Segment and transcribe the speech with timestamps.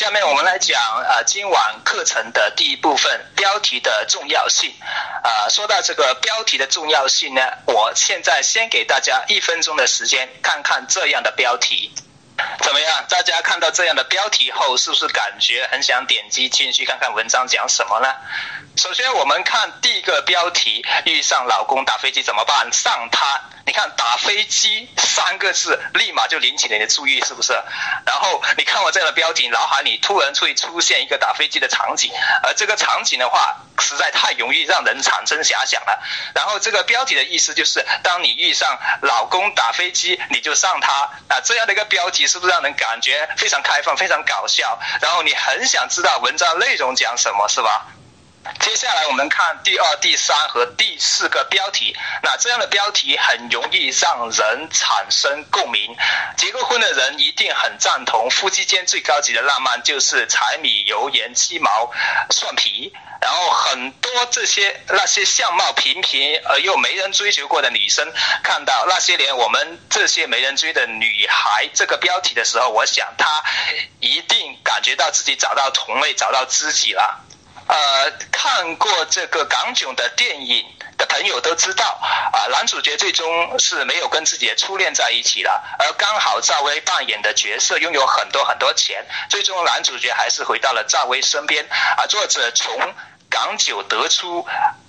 [0.00, 4.72] 下面我们来讲啊，今晚课程的第一部分标题的重要性。
[5.22, 11.92] 啊，说到这个标题的重要性呢，我现在先给大家一分钟的时间，看看这样的标题
[12.62, 13.04] 怎么样？
[13.08, 18.14] 大家看到这样的标题后，是不是感觉很想点击进去看看文章讲什么呢？
[18.76, 22.72] 首先，我们看第一个标题：遇上老公打飞机怎么办？
[22.72, 23.40] 上他。
[23.66, 27.52] 你看打飞机三个字，立马就引起了你的注意，是不是？
[28.04, 32.10] 然后你看我这样的标题，脑海里突然会出现一个打飞机的场景，
[32.42, 36.02] 而这个场景的话，实在太容易让人产生遐想了。
[36.34, 44.76] 然后这个标题的意思就是，当你遇上老公打飞机，你就上他啊，这样的一个标题是不是让人感觉非常开放、非常搞笑？
[45.00, 47.86] 然后你很想知道文章内容讲什么，是吧？
[48.58, 51.94] 接下来我们看第二、第三和第四个标题。
[52.22, 55.94] 那这样的标题很容易让人产生共鸣。
[56.36, 61.90] 结过婚的人一定很赞同，夫妻间最高级的浪漫就是柴米油盐鸡毛
[62.30, 62.92] 蒜皮。
[63.20, 68.10] 然后很多这些那些相貌平平而又没人追求过的女生，
[68.42, 73.44] 看到那些年我们这些没人追的女孩这个标题的时候，我想她
[74.00, 77.26] 一定感觉到自己找到同类，找到知己了。
[77.70, 80.66] 呃，看过这个港囧的电影
[80.98, 82.00] 的朋友都知道，
[82.32, 91.64] 啊，男主角最终是没有跟自己的初恋在一起了，而刚好赵薇扮演的角色拥有很多很多钱，最终男主角还是回到了赵薇身边。
[91.96, 92.92] 啊，作者从
[93.30, 94.44] 港囧得出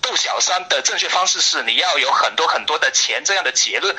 [0.00, 3.94] 斗小三的正确方式是你要有很多很多的钱这样的结论，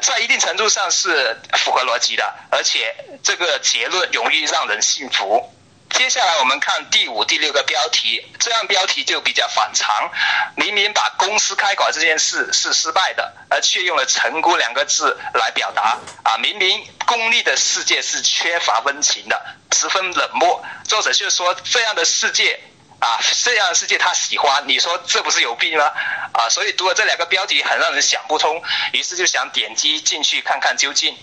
[0.00, 5.52] 在一定程度上是符合逻辑的，而且这个结论容易让人信服。
[5.96, 10.10] 接下来我们看第五、第六个标题，这样标题就比较反常。
[10.54, 15.98] 明明把公司开垮这件事是失败的，而却用了“成功”两个字来表达。
[16.22, 19.42] 啊，明明功利的世界是缺乏温情的，
[19.72, 20.62] 十分冷漠。
[20.84, 22.60] 作者就说这样的世界，
[23.00, 24.64] 啊，这样的世界他喜欢。
[24.68, 25.90] 你说这不是有病吗？
[26.34, 28.62] 啊，所以读了这两个标题很让人想不通，
[28.92, 31.16] 于是就想点击进去看看究竟。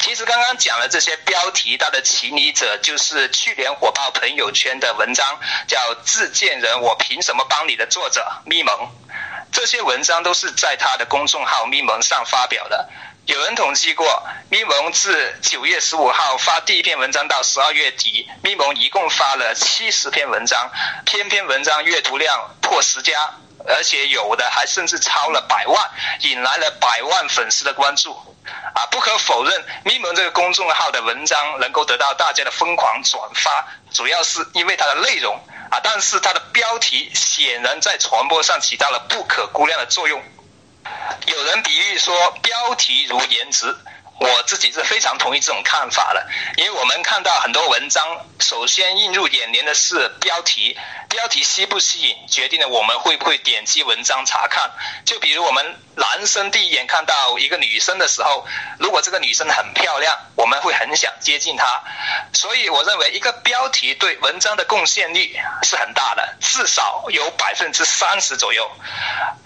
[0.00, 8.88] 其实刚刚讲了这些标题，它的起拟者就是去年火爆朋友圈的文章，叫“自荐人我凭什么帮你”的作者咪蒙。
[9.52, 12.88] 这些文章都是在他的公众号咪蒙上发表的。
[13.26, 20.70] 有人统计过，咪蒙自九月十五号发第一篇文章到十二月底，咪蒙一共发了七十篇文章，
[21.04, 23.34] 篇篇文章阅读量破十加，
[23.68, 25.90] 而且有的还甚至超了百万，
[26.20, 28.16] 引来了百万粉丝的关注。
[28.74, 35.38] 啊，不可否认，咪蒙这个公众号的文章能够得到大家的疯狂转发，主要是因为它的内容
[35.70, 40.22] 啊，但是它的标题显然在传播上起到了不可估量的作用。
[41.26, 43.76] 有人比喻说，标题如颜值。
[44.20, 50.76] 我自己是非常同意这种看法的，因为我们看到很多文章，首先映入眼帘的是标题，
[51.08, 54.72] 标题吸不吸引，决定了我们会不会点击文章查看。
[55.04, 58.46] 就比如我们男生第一眼看到一个女生的时候，
[58.78, 61.82] 如果这个女生很漂亮，我们会很想接近她。
[62.32, 68.70] 所以我认为一个标题对文章的贡献率是很大的，至少有百分之三十左右。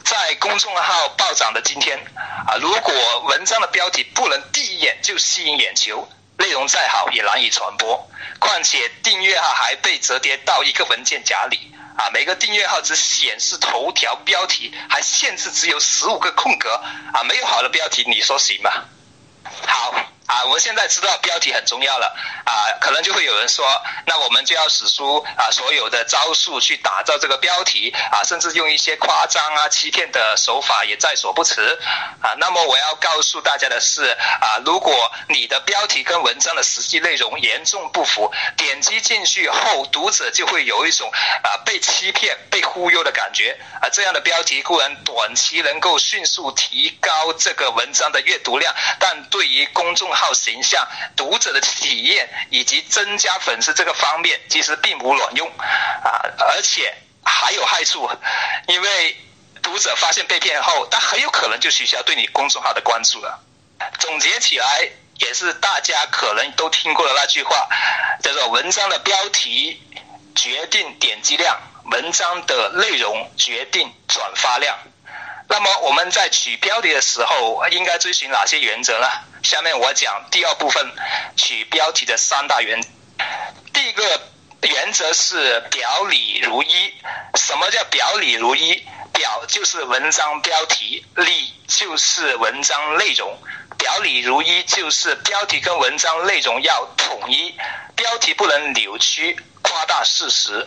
[0.04, 1.98] 在公众号暴涨的今天，
[2.46, 6.06] 啊，如果文章的标题不能第一眼就吸引眼球，
[6.42, 8.10] 内容再好也难以传播。
[8.40, 16.74] 况且订阅号还被折叠到一个文件夹里，啊，每个订阅号只显示头条标题，还限制只有十五个空格，
[17.14, 18.70] 啊，没有好的标题，你说行吗？
[19.66, 20.11] 好。
[20.32, 22.06] 啊，我们现在知道标题很重要了
[22.46, 23.66] 啊，可能就会有人说，
[24.06, 31.78] 那我们就要使出啊所有的招数去打造这个标题啊，甚至用一些夸张啊、欺骗的手法也在所不辞
[32.22, 32.32] 啊。
[32.38, 34.04] 那么我要告诉大家的是
[34.40, 41.10] 啊，如果你的标题跟文章的实际内容严重不符，点击进去后，读者就会有一种
[41.42, 43.90] 啊被欺骗、被忽悠的感觉啊。
[43.92, 50.32] 这样的标题固然短期能够迅速提高这个文章的阅读量，但对于公众号。
[50.34, 58.10] 形象、读者的体验以及增加粉丝这个方面，其实并无卵用啊，而且还有害处，
[58.66, 59.16] 因为
[59.62, 63.38] 读者发现被骗后，他很有可能就取消对你公众号的关注了。
[63.98, 64.88] 总结起来，
[65.18, 67.68] 也是大家可能都听过的那句话，
[68.22, 69.80] 叫做“文章的标题
[70.34, 71.60] 决定点击量，
[71.90, 74.78] 文章的内容决定转发量。
[75.52, 79.06] 那么我们在取标题的时候应该遵循哪些原则呢？
[79.42, 80.90] 下面我讲第二部分，
[81.36, 82.80] 取标题的三大原。
[83.70, 84.02] 第一个
[84.62, 86.94] 原则是表里如一。
[87.34, 88.82] 什么叫表里如一？
[89.12, 93.36] 表就是文章标题，里就是文章内容。
[93.76, 97.54] 表里如一就是标题跟文章内容要统一，
[97.94, 100.66] 标题不能扭曲夸大事实。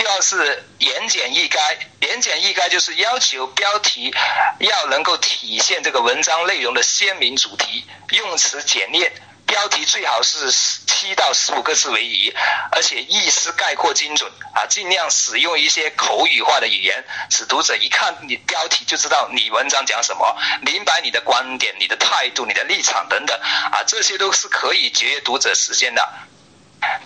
[0.00, 1.58] 第二是言简意赅，
[2.00, 4.10] 言简意赅就是要求标题
[4.58, 9.12] 要能够体现这个文章内容的鲜明主题，用词简练，
[9.46, 12.34] 标题最好是七到十五个字为宜，
[12.72, 23.38] 而且意思概括精准啊，尽量使用一些口语化的语言，使读者一看你标题就知道你文章讲什么，明白你的观点、你的态度、你的立场等等
[23.70, 26.08] 啊，这些都是可以节约读者时间的。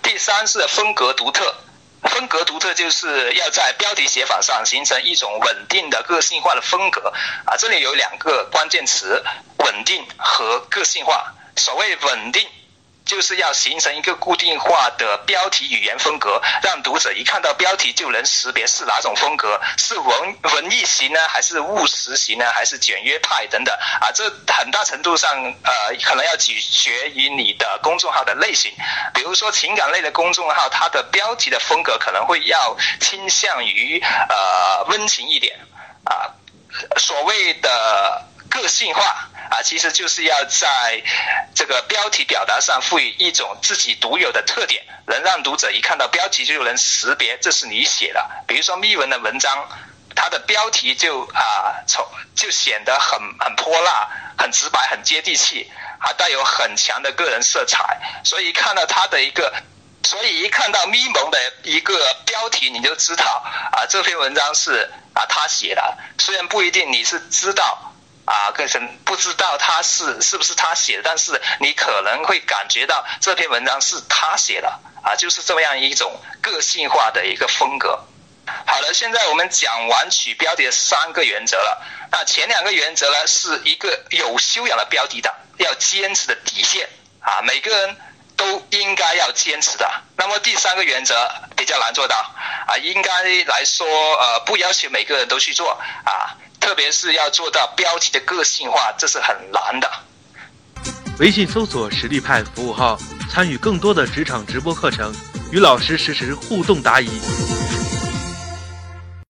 [0.00, 1.52] 第三是风格独特。
[2.10, 7.12] 风格独特就是要在标题写法上形成一种稳定的个性化的风格
[7.44, 9.24] 啊，这里有两个关键词：
[9.58, 11.34] 稳定和个性化。
[11.56, 12.46] 所谓稳定。
[13.04, 24.10] 就是要形成一个固定化的标题语言风格，让读者一看到标题就能识别是哪种风格，是文文艺型呢，还是务实型呢，还是简约派等等啊？
[24.14, 25.30] 这很大程度上
[25.62, 28.72] 呃，可能要取决于你的公众号的类型。
[29.12, 35.60] 比如说情感类的公众号，它的标题的风格可能会要倾向于呃温情一点
[36.04, 36.32] 啊，
[36.96, 39.28] 所谓的个性化。
[39.50, 41.02] 啊，其实就是要在
[41.66, 48.22] 这个标题表达上赋予一种自己独有的特点，能让读者一看到标题就能识别这是你写的。
[48.46, 49.66] 比如说密文的文章，
[50.14, 52.06] 它的标题就啊，从
[52.36, 54.06] 就显得很很泼辣、
[54.36, 55.66] 很直白、很接地气，
[55.98, 57.98] 还带有很强的个人色彩。
[58.24, 59.50] 所以看到它的一个，
[60.02, 61.94] 所以一看到咪蒙的一个
[62.26, 65.96] 标题，你就知道啊，这篇文章是啊他写的。
[66.18, 67.93] 虽然不一定你是知道。
[68.24, 74.68] 啊，个人不知道他是是不是他写的，但是你可能会感觉到这篇文章是他写的
[75.02, 78.02] 啊，就是这么样一种个性化的一个风格。
[78.66, 81.82] 好了，现在我们讲完取标题的三个原则了。
[82.10, 86.88] 那前两个原则呢，是一个有修养的标题党要坚持的底线
[87.20, 87.96] 啊，每个人
[88.36, 89.90] 都应该要坚持的。
[90.16, 92.16] 那么第三个原则比较难做到
[92.66, 95.72] 啊，应该来说呃，不要求每个人都去做
[96.04, 96.36] 啊。
[96.64, 99.90] 特别是要做到标题的个性化，这是很难的。
[101.18, 102.98] 微信搜索“实力派”服务号，
[103.30, 105.14] 参与更多的职场直播课程，
[105.52, 107.20] 与老师实时互动答疑。